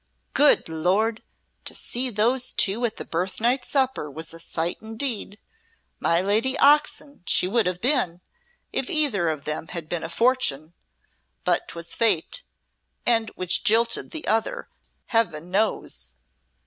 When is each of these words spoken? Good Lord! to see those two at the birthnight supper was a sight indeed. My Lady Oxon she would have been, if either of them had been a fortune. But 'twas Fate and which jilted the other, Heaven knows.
Good 0.33 0.67
Lord! 0.67 1.21
to 1.63 1.75
see 1.75 2.09
those 2.09 2.53
two 2.53 2.83
at 2.85 2.95
the 2.95 3.05
birthnight 3.05 3.63
supper 3.63 4.09
was 4.09 4.33
a 4.33 4.39
sight 4.39 4.79
indeed. 4.81 5.37
My 5.99 6.21
Lady 6.21 6.57
Oxon 6.57 7.21
she 7.27 7.47
would 7.47 7.67
have 7.67 7.81
been, 7.81 8.19
if 8.73 8.89
either 8.89 9.29
of 9.29 9.45
them 9.45 9.67
had 9.67 9.87
been 9.87 10.03
a 10.03 10.09
fortune. 10.09 10.73
But 11.43 11.67
'twas 11.67 11.93
Fate 11.93 12.41
and 13.05 13.29
which 13.35 13.63
jilted 13.63 14.09
the 14.09 14.25
other, 14.25 14.69
Heaven 15.05 15.51
knows. 15.51 16.15